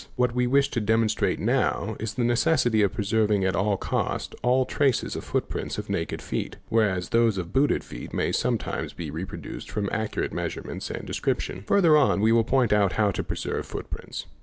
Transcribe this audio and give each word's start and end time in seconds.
What 0.15 0.33
we 0.33 0.47
wish 0.47 0.71
to 0.71 0.81
demonstrate 0.81 1.39
now 1.39 1.95
is 1.99 2.15
the 2.15 2.23
necessity 2.23 2.81
of 2.81 2.91
preserving 2.91 3.45
at 3.45 3.55
all 3.55 3.77
costs 3.77 4.33
all 4.41 4.65
traces 4.65 5.15
of 5.15 5.23
footprints 5.23 5.77
of 5.77 5.91
naked 5.91 6.23
feet, 6.23 6.57
whereas 6.69 7.09
those 7.09 7.37
of 7.37 7.53
booted 7.53 7.83
feet 7.83 8.11
may 8.11 8.31
some 8.31 8.57
times 8.57 8.93
be 8.93 9.11
reproduced 9.11 9.69
from 9.69 9.87
accurate 9.91 10.33
measurement 10.33 10.89
and 10.89 11.05
description.' 11.05 11.65
Further 11.67 11.95
on 11.97 12.19
we 12.19 12.31
will 12.31 12.43
point 12.43 12.73
out 12.73 12.93
how 12.93 13.11
to 13.11 13.23
preserve 13.23 13.67
footprints. 13.67 14.25